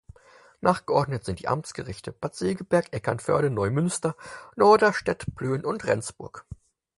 [0.61, 4.15] Nachgeordnet sind die Amtsgerichte Bad Segeberg, Eckernförde, Neumünster,
[4.55, 6.43] Norderstedt, Plön und Rendsburg.